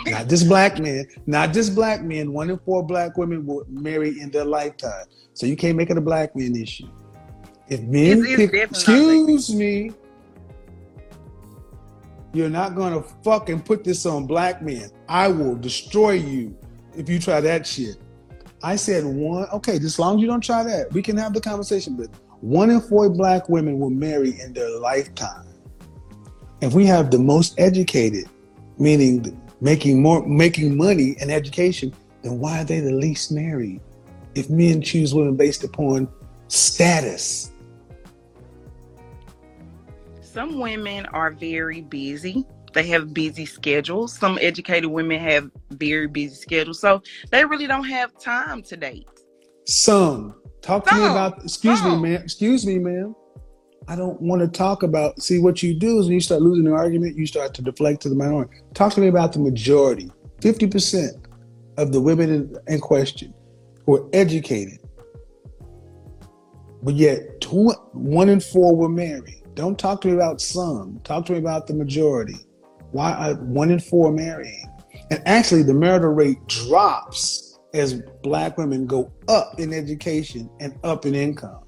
[0.06, 2.32] Not just black men, not just black men.
[2.32, 5.06] One in four black women will marry in their lifetime.
[5.34, 6.88] So you can't make it a black man issue.
[7.68, 9.90] If men It's- it's pick, definitely not a black excuse me,
[12.32, 14.90] you're not gonna fucking put this on black men.
[15.08, 16.56] I will destroy you
[16.96, 17.96] if you try that shit.
[18.62, 19.46] I said one.
[19.52, 21.96] Okay, as long as you don't try that, we can have the conversation.
[21.96, 22.08] But
[22.40, 25.46] one in four black women will marry in their lifetime.
[26.60, 28.26] If we have the most educated,
[28.78, 33.80] meaning making more, making money and education, then why are they the least married?
[34.34, 36.06] If men choose women based upon
[36.48, 37.50] status,
[40.20, 42.44] Some women are very busy.
[42.72, 44.18] They have busy schedules.
[44.18, 46.80] Some educated women have very busy schedules.
[46.80, 49.06] So they really don't have time to date.
[49.64, 50.34] Some.
[50.60, 52.02] Talk to me about, excuse Some.
[52.02, 52.22] me, ma'am.
[52.24, 53.14] Excuse me, ma'am.
[53.86, 56.64] I don't want to talk about, see, what you do is when you start losing
[56.64, 58.60] the argument, you start to deflect to the minority.
[58.72, 60.10] Talk to me about the majority.
[60.40, 61.26] 50%
[61.76, 63.34] of the women in, question
[63.86, 64.78] were educated,
[66.82, 67.44] but yet
[67.92, 69.42] one in four were married.
[69.54, 71.00] Don't talk to me about some.
[71.04, 72.36] Talk to me about the majority.
[72.92, 74.66] Why are one in four marrying?
[75.10, 81.04] And actually, the marital rate drops as black women go up in education and up
[81.04, 81.63] in income,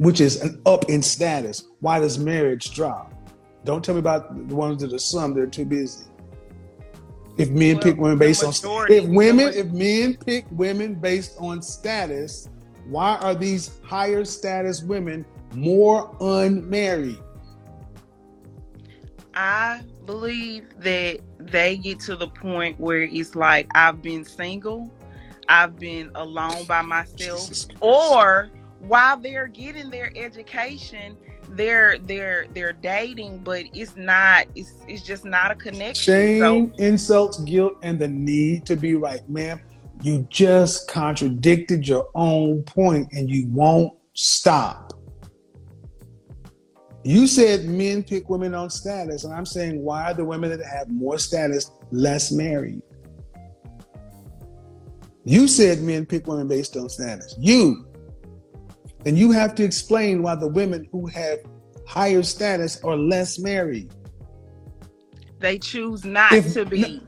[0.00, 1.64] which is an up in status.
[1.80, 3.12] Why does marriage drop?
[3.66, 6.06] Don't tell me about the ones that are some that are too busy.
[7.36, 8.54] If men Well, pick women based on
[8.88, 12.48] if women if men pick women based on status,
[12.86, 17.18] why are these higher status women more unmarried?
[19.34, 24.90] I believe that they get to the point where it's like I've been single,
[25.46, 27.50] I've been alone by myself,
[27.82, 31.16] or while they're getting their education,
[31.50, 36.40] they're they're they're dating, but it's not it's it's just not a connection.
[36.40, 39.28] Shame, insults, guilt, and the need to be right.
[39.28, 39.60] Ma'am,
[40.02, 44.94] you just contradicted your own point and you won't stop.
[47.02, 50.64] You said men pick women on status, and I'm saying why are the women that
[50.64, 52.82] have more status less married?
[55.24, 57.36] You said men pick women based on status.
[57.38, 57.89] You.
[59.06, 61.38] And you have to explain why the women who have
[61.86, 63.92] higher status are less married.
[65.38, 67.00] they choose not If- to be.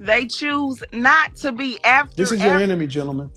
[0.00, 2.14] They choose not to be after.
[2.14, 3.30] This is your after- enemy, gentlemen.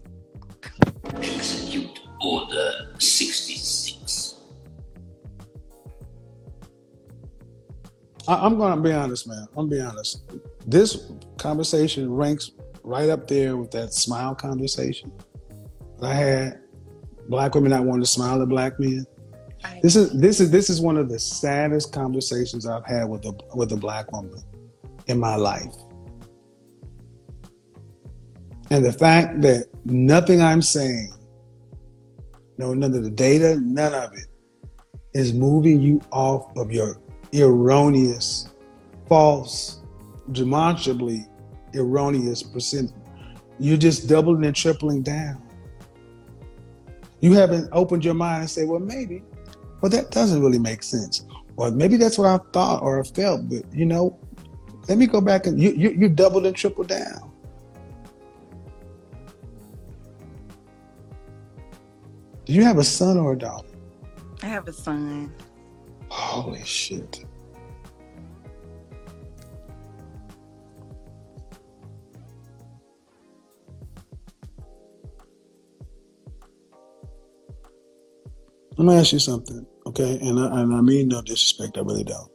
[1.15, 4.36] Execute Order 66.
[8.28, 9.47] I, I'm going to be honest, man.
[9.58, 10.21] I'm gonna be honest.
[10.67, 12.52] This conversation ranks
[12.84, 15.30] right up there with that smile conversation that
[16.01, 16.57] I had.
[17.29, 19.05] Black women not wanting to smile at black men.
[19.63, 23.23] I- This is this is this is one of the saddest conversations I've had with
[23.25, 24.41] a with a black woman
[25.07, 25.73] in my life.
[28.71, 31.13] And the fact that nothing I'm saying,
[32.57, 34.27] no, none of the data, none of it,
[35.13, 36.97] is moving you off of your
[37.33, 38.47] erroneous,
[39.07, 39.81] false,
[40.31, 41.27] demonstrably
[41.75, 42.91] erroneous percent.
[43.59, 45.41] You're just doubling and tripling down.
[47.21, 49.23] You haven't opened your mind and say, well, maybe,
[49.79, 51.25] well, that doesn't really make sense.
[51.55, 54.19] Or maybe that's what I thought or felt, but you know,
[54.88, 57.31] let me go back and you you, you doubled and tripled down.
[62.45, 63.67] Do you have a son or a daughter?
[64.41, 65.31] I have a son.
[66.10, 67.23] Holy shit.
[78.77, 80.17] Let me ask you something, okay?
[80.21, 82.31] And I, and I mean no disrespect, I really don't.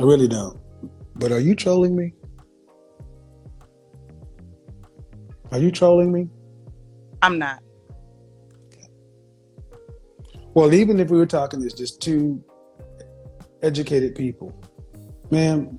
[0.00, 0.58] I really don't.
[1.16, 2.14] But are you trolling me?
[5.50, 6.28] Are you trolling me?
[7.22, 7.62] I'm not.
[10.54, 12.42] Well, even if we were talking as just two
[13.62, 14.52] educated people,
[15.30, 15.78] ma'am,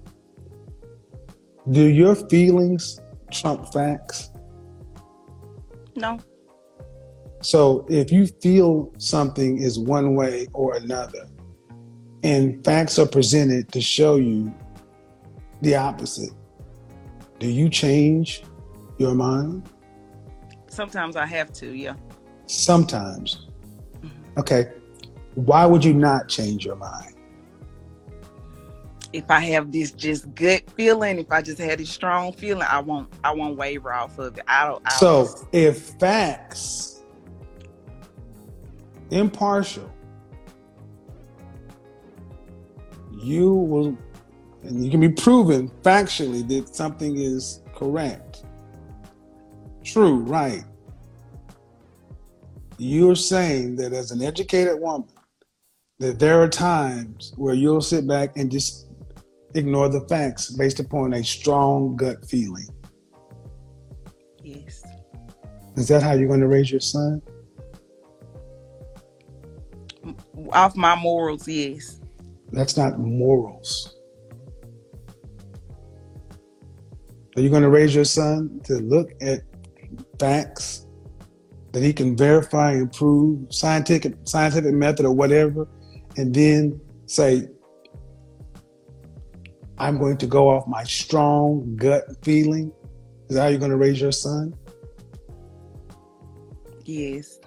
[1.72, 3.00] do your feelings
[3.32, 4.32] trump facts?
[5.96, 6.20] No.
[7.42, 11.28] So if you feel something is one way or another,
[12.24, 14.54] and facts are presented to show you
[15.62, 16.32] the opposite,
[17.40, 18.44] do you change
[18.98, 19.70] your mind?
[20.68, 21.96] Sometimes I have to, yeah.
[22.46, 23.48] Sometimes.
[24.02, 24.40] Mm-hmm.
[24.40, 24.72] Okay.
[25.36, 27.16] Why would you not change your mind?
[29.14, 32.80] If I have this just gut feeling, if I just had this strong feeling, I
[32.80, 34.44] won't I won't waver off of it.
[34.48, 36.99] I don't I So don't- if facts,
[39.12, 39.92] impartial,
[43.22, 43.98] you will,
[44.64, 48.44] and you can be proven factually that something is correct,
[49.84, 50.64] true, right.
[52.78, 55.10] You're saying that as an educated woman,
[56.00, 58.88] that there are times where you'll sit back and just
[59.56, 62.68] ignore the facts based upon a strong gut feeling.
[64.44, 64.84] yes.
[65.76, 67.22] Is that how you're going to raise your son?
[70.54, 72.00] Off my morals, yes.
[72.52, 73.96] That's not morals.
[77.36, 79.42] Are you going to raise your son to look at
[80.20, 80.86] facts
[81.72, 85.68] that he can verify and prove, scientific scientific method or whatever,
[86.18, 87.48] and then say,
[89.78, 92.72] "I'm going to go off my strong gut feeling"?
[93.30, 94.56] Is that how you're going to raise your son?
[96.84, 97.40] Yes.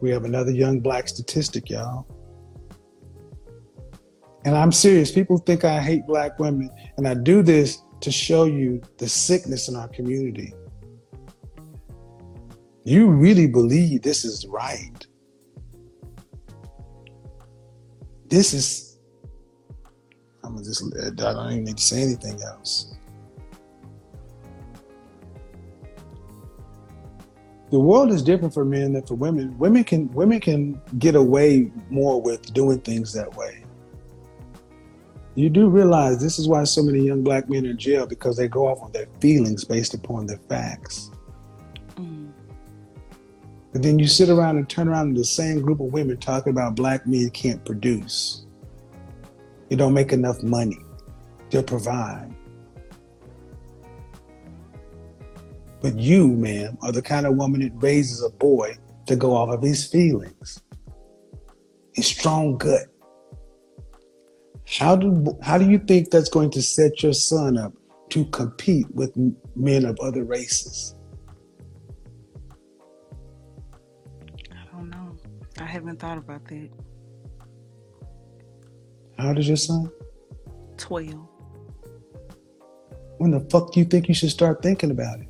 [0.00, 2.06] We have another young black statistic, y'all.
[4.44, 5.12] And I'm serious.
[5.12, 9.68] People think I hate black women, and I do this to show you the sickness
[9.68, 10.54] in our community.
[12.84, 15.06] You really believe this is right.
[18.28, 18.98] This is,
[20.42, 22.94] I'm gonna just, I don't even need to say anything else.
[27.70, 29.56] the world is different for men than for women.
[29.58, 33.59] Women can women can get away more with doing things that way.
[35.34, 38.36] You do realize this is why so many young black men are in jail because
[38.36, 41.10] they go off on their feelings based upon their facts.
[41.94, 42.32] Mm.
[43.72, 46.50] But then you sit around and turn around in the same group of women talking
[46.50, 48.44] about black men can't produce.
[49.68, 50.78] You don't make enough money
[51.50, 52.34] to provide.
[55.80, 59.48] But you, ma'am, are the kind of woman that raises a boy to go off
[59.48, 60.60] of his feelings,
[61.94, 62.86] his strong gut.
[64.78, 67.72] How do how do you think that's going to set your son up
[68.10, 69.12] to compete with
[69.56, 70.94] men of other races?
[74.52, 75.16] I don't know.
[75.60, 76.70] I haven't thought about that.
[79.18, 79.90] How old is your son?
[80.76, 81.26] Twelve.
[83.18, 85.26] When the fuck do you think you should start thinking about it?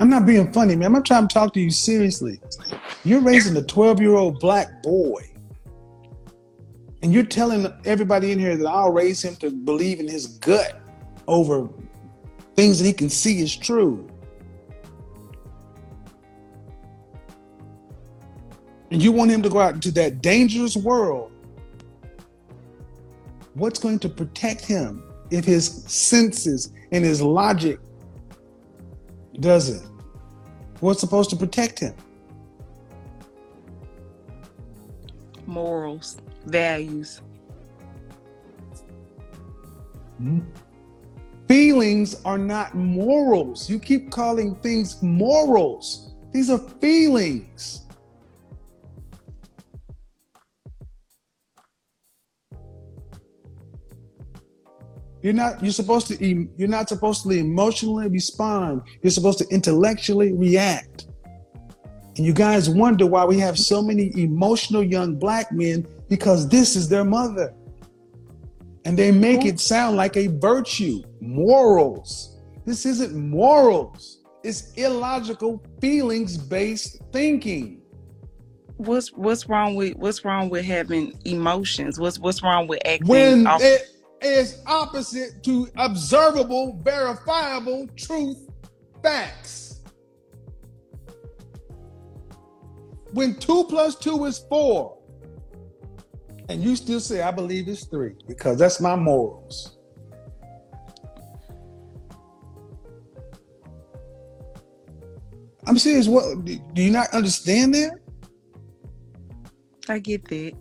[0.00, 0.96] I'm not being funny, man.
[0.96, 2.40] I'm trying to talk to you seriously.
[3.04, 5.22] You're raising a 12 year old black boy.
[7.02, 10.82] And you're telling everybody in here that I'll raise him to believe in his gut
[11.26, 11.68] over
[12.56, 14.06] things that he can see is true.
[18.90, 21.32] And you want him to go out into that dangerous world.
[23.54, 27.78] What's going to protect him if his senses and his logic
[29.38, 29.88] doesn't?
[30.80, 31.94] What's supposed to protect him?
[35.50, 37.20] Morals, values.
[40.18, 40.40] Hmm?
[41.48, 43.68] Feelings are not morals.
[43.68, 46.14] You keep calling things morals.
[46.32, 47.86] These are feelings.
[55.22, 58.82] You're not you're supposed to you're not supposed to emotionally respond.
[59.02, 61.09] You're supposed to intellectually react.
[62.20, 66.76] And you guys wonder why we have so many emotional young black men because this
[66.76, 67.54] is their mother.
[68.84, 72.36] And they make it sound like a virtue, morals.
[72.66, 74.18] This isn't morals.
[74.44, 77.80] It's illogical feelings based thinking.
[78.76, 81.98] What's what's wrong with what's wrong with having emotions?
[81.98, 83.88] What's what's wrong with acting When off- it
[84.20, 88.46] is opposite to observable, verifiable truth
[89.02, 89.69] facts.
[93.12, 94.98] When two plus two is four,
[96.48, 99.78] and you still say, I believe it's three, because that's my morals.
[105.66, 106.08] I'm serious.
[106.08, 107.92] What do you not understand that?
[109.88, 110.54] I get that.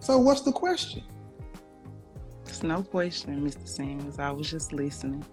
[0.00, 1.04] So what's the question?
[2.46, 3.68] It's no question, Mr.
[3.68, 4.18] Samuels.
[4.18, 5.24] I was just listening.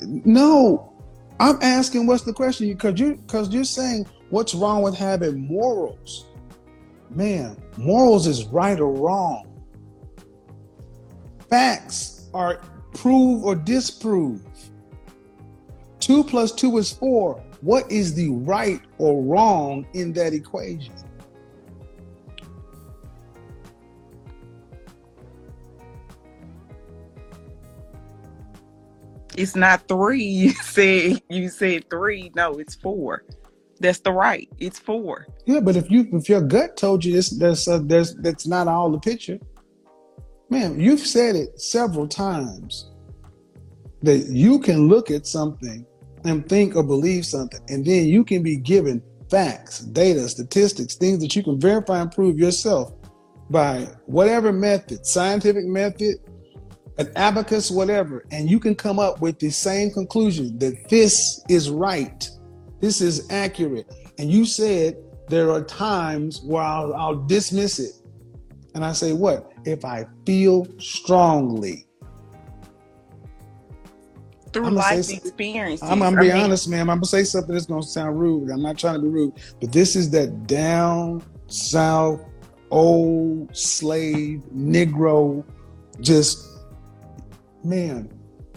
[0.00, 0.92] No,
[1.40, 6.26] I'm asking what's the question because you because you're saying what's wrong with having morals.
[7.10, 9.46] Man, morals is right or wrong.
[11.48, 12.60] Facts are
[12.94, 14.42] prove or disprove.
[16.00, 17.42] Two plus two is four.
[17.60, 20.94] What is the right or wrong in that equation?
[29.36, 30.24] It's not three.
[30.46, 32.32] You said you said three.
[32.34, 33.24] No, it's four.
[33.78, 34.48] That's the right.
[34.58, 35.26] It's four.
[35.44, 38.68] Yeah, but if you if your gut told you this, there's uh, there's that's not
[38.68, 39.38] all the picture.
[40.48, 42.90] Man, you've said it several times
[44.02, 45.84] that you can look at something
[46.24, 51.20] and think or believe something, and then you can be given facts, data, statistics, things
[51.20, 52.92] that you can verify and prove yourself
[53.50, 56.16] by whatever method, scientific method,
[56.98, 61.70] an abacus, whatever, and you can come up with the same conclusion that this is
[61.70, 62.28] right,
[62.80, 63.92] this is accurate.
[64.18, 64.96] And you said
[65.28, 67.92] there are times where I'll, I'll dismiss it.
[68.74, 69.52] And I say, what?
[69.64, 71.86] If I feel strongly.
[74.52, 75.82] Through life experience.
[75.82, 76.80] I'm, I'm gonna be mean, honest, man.
[76.80, 78.50] I'm gonna say something that's gonna sound rude.
[78.50, 82.22] I'm not trying to be rude, but this is that down south,
[82.70, 85.44] old slave, Negro,
[86.00, 86.55] just
[87.66, 88.12] man.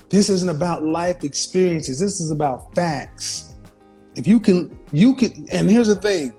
[0.09, 1.99] This isn't about life experiences.
[1.99, 3.55] This is about facts.
[4.15, 5.47] If you can, you can.
[5.51, 6.33] And here's the thing: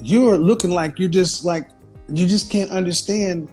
[0.00, 1.68] you're looking like you're just like
[2.08, 3.50] you just can't understand.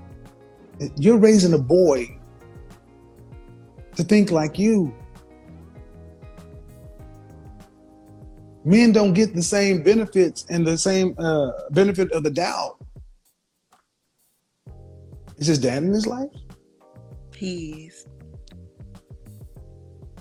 [0.97, 2.17] You're raising a boy
[3.95, 4.93] to think like you.
[8.65, 12.83] men don't get the same benefits and the same uh, benefit of the doubt.
[15.37, 16.31] Is his dad in his life?
[17.41, 18.07] is.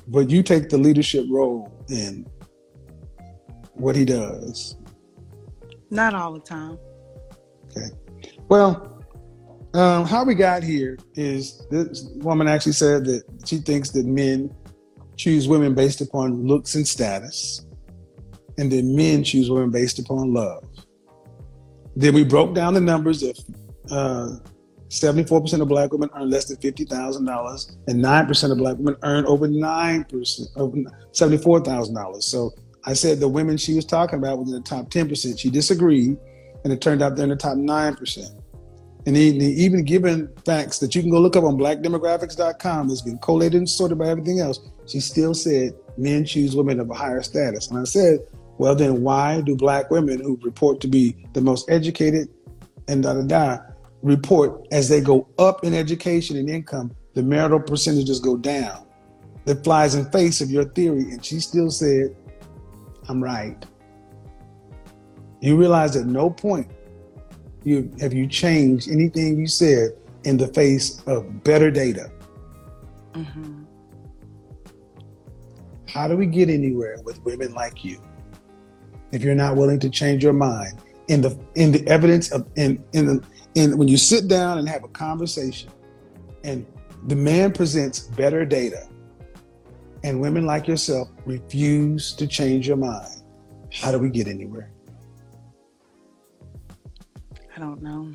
[0.09, 2.26] But you take the leadership role in
[3.72, 4.76] what he does.
[5.90, 6.78] Not all the time.
[7.70, 7.88] Okay.
[8.48, 9.02] Well,
[9.74, 14.55] um, how we got here is this woman actually said that she thinks that men
[15.16, 17.64] choose women based upon looks and status,
[18.59, 20.64] and that men choose women based upon love.
[21.96, 23.36] Then we broke down the numbers of
[23.90, 24.36] uh,
[24.95, 29.49] 74% of black women earn less than $50,000, and 9% of black women earn over
[29.49, 30.76] 9%, over
[31.12, 32.22] $74,000.
[32.22, 32.53] So
[32.84, 35.38] I said the women she was talking about was in the top 10%.
[35.38, 36.16] She disagreed,
[36.62, 38.40] and it turned out they're in the top 9%.
[39.07, 43.59] And even given facts that you can go look up on blackdemographics.com that's been collated
[43.59, 47.68] and sorted by everything else, she still said men choose women of a higher status.
[47.68, 48.20] And I said,
[48.57, 52.28] well, then why do black women who report to be the most educated
[52.88, 53.59] and da da da
[54.05, 58.86] report as they go up in education and income, the marital percentages go down?
[59.46, 61.11] That flies in face of your theory.
[61.11, 62.14] And she still said,
[63.09, 63.64] I'm right.
[65.40, 66.70] You realize at no point
[67.64, 69.90] you have you changed anything you said
[70.24, 72.11] in the face of better data.
[73.14, 73.64] hmm
[75.86, 78.00] How do we get anywhere with women like you
[79.12, 82.82] if you're not willing to change your mind in the in the evidence of in
[82.92, 83.24] in the
[83.55, 85.70] in when you sit down and have a conversation
[86.42, 86.66] and
[87.07, 88.88] the man presents better data
[90.02, 93.22] and women like yourself refuse to change your mind
[93.72, 94.70] how do we get anywhere
[97.57, 98.12] I don't know.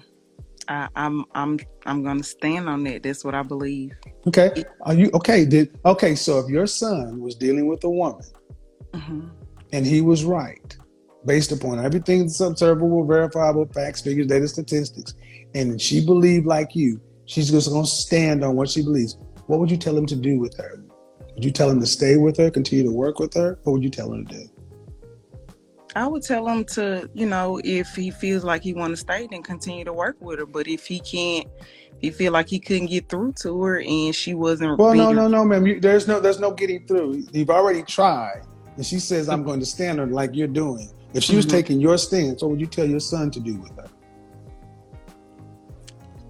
[0.68, 3.04] I, I'm I'm I'm gonna stand on that.
[3.04, 3.94] That's what I believe.
[4.28, 8.26] okay are you okay did okay so if your son was dealing with a woman
[8.94, 9.28] hmm
[9.72, 10.76] and he was right
[11.26, 15.14] based upon everything that's observable, verifiable, facts, figures, data, statistics,
[15.54, 19.18] and she believed like you, she's just going to stand on what she believes.
[19.48, 20.84] What would you tell him to do with her?
[21.36, 23.60] Would you tell him to stay with her, continue to work with her?
[23.64, 24.50] What would you tell him to do?
[25.96, 29.28] I would tell him to, you know, if he feels like he want to stay,
[29.30, 30.46] then continue to work with her.
[30.46, 31.48] But if he can't,
[32.02, 35.12] if he feel like he couldn't get through to her and she wasn't Well, no,
[35.12, 35.66] no, no, ma'am.
[35.66, 37.26] You, there's no, there's no getting through.
[37.32, 38.44] You've already tried,
[38.76, 41.52] and she says, "I'm going to stand her like you're doing." If she was Mhm.
[41.52, 43.89] taking your stance, what would you tell your son to do with her?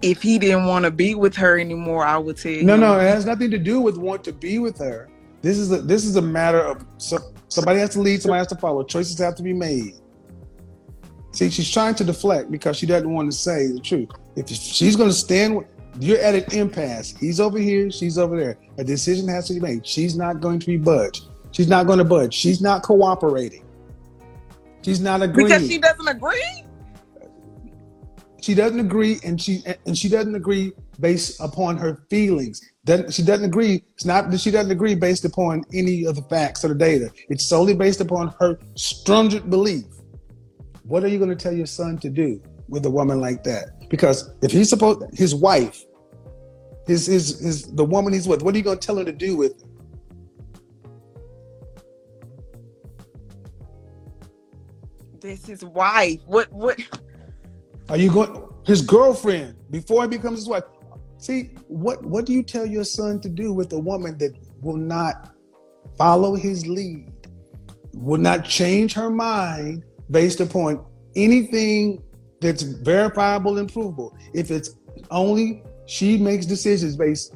[0.02, 2.80] If he didn't want to be with her anymore, I would tell No, him.
[2.80, 5.08] no, it has nothing to do with want to be with her.
[5.42, 8.46] This is a this is a matter of so, somebody has to lead, somebody has
[8.48, 8.82] to follow.
[8.82, 9.94] Choices have to be made.
[11.32, 14.08] See, she's trying to deflect because she doesn't want to say the truth.
[14.36, 15.64] If she's going to stand,
[15.98, 17.14] you're at an impasse.
[17.18, 18.58] He's over here, she's over there.
[18.78, 19.86] A decision has to be made.
[19.86, 21.26] She's not going to be budged.
[21.52, 22.34] She's not going to budge.
[22.34, 23.64] She's not cooperating.
[24.82, 25.48] She's not agreeing.
[25.48, 26.64] because she doesn't agree.
[28.42, 32.60] She doesn't agree, and she and she doesn't agree based upon her feelings.
[32.84, 33.84] Doesn't she doesn't agree?
[33.94, 37.10] It's not that she doesn't agree based upon any of the facts or the data.
[37.28, 39.84] It's solely based upon her stringent belief.
[40.84, 43.88] What are you going to tell your son to do with a woman like that?
[43.88, 45.84] Because if he's supposed his wife,
[46.86, 49.12] his his his the woman he's with, what are you going to tell her to
[49.12, 49.60] do with?
[49.60, 49.66] her?
[55.20, 56.20] That's his wife.
[56.26, 56.80] What what
[57.90, 60.62] Are you going his girlfriend before he becomes his wife?
[61.18, 64.76] See, what what do you tell your son to do with a woman that will
[64.76, 65.34] not
[65.98, 67.12] follow his lead,
[67.92, 70.84] will not change her mind based upon
[71.16, 72.00] anything
[72.40, 74.16] that's verifiable and provable?
[74.34, 74.70] If it's
[75.10, 77.34] only she makes decisions based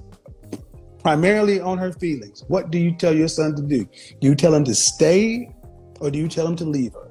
[1.02, 3.84] primarily on her feelings, what do you tell your son to do?
[4.20, 5.52] Do you tell him to stay
[5.98, 7.03] or do you tell him to leave her?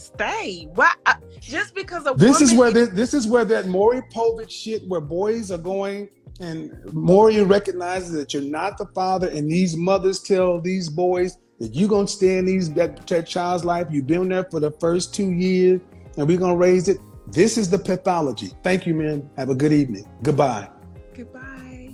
[0.00, 0.68] Stay?
[0.74, 4.50] Why I, just because a This is where this, this is where that Maury Povich
[4.50, 6.08] shit, where boys are going
[6.40, 11.74] and Maury recognizes that you're not the father, and these mothers tell these boys that
[11.74, 13.86] you're gonna stay in these that, that child's life.
[13.90, 15.80] You've been there for the first two years,
[16.16, 16.98] and we're gonna raise it.
[17.26, 18.50] This is the pathology.
[18.64, 19.28] Thank you, man.
[19.36, 20.08] Have a good evening.
[20.22, 20.68] Goodbye.
[21.14, 21.92] Goodbye.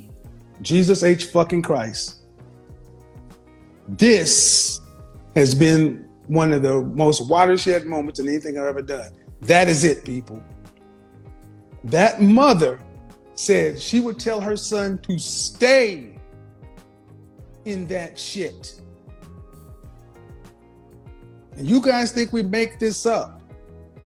[0.63, 1.27] Jesus H.
[1.27, 2.23] fucking Christ.
[3.89, 4.81] This
[5.35, 9.13] has been one of the most watershed moments in anything I've ever done.
[9.43, 10.43] That is it, people.
[11.85, 12.81] That mother
[13.35, 16.19] said she would tell her son to stay
[17.65, 18.81] in that shit.
[21.57, 23.36] And you guys think we make this up.